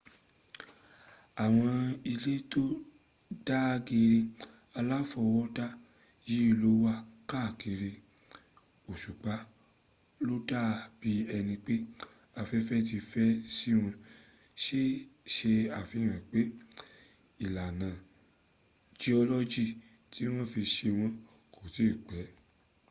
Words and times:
àwọn 1.43 1.73
ilẹ̀ 2.11 2.39
tó 2.51 2.61
dàgẹ̀ẹ̀rẹ̀ 3.47 4.27
aláfọwọ́dá 4.77 5.65
yìí 6.29 6.47
ló 6.61 6.69
wà 6.83 6.93
káàkiri 7.29 7.91
òsùpa\ 8.91 9.35
ló 10.25 10.33
dà 10.49 10.61
bí 10.99 11.11
ẹni 11.35 11.55
pé 11.65 11.75
afẹ́fẹ́ 12.39 12.85
ti 12.87 12.97
fẹ́ 13.11 13.27
síwọn 13.57 13.93
se 15.33 15.51
àfihàn 15.79 16.21
pé 16.31 16.41
ìlànà 17.43 17.89
jiọ́lọ́jì 19.01 19.65
tí 20.13 20.21
wọ́n 20.33 20.47
fi 20.53 20.61
se 20.75 20.87
wọ́n 20.97 21.11
kò 21.53 21.61
tí 21.73 21.85
ì 21.93 21.95
pẹ́ 22.07 22.25